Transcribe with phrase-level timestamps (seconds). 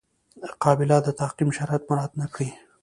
[0.63, 2.49] قابله د تعقیم شرایط مراعات نه کړي.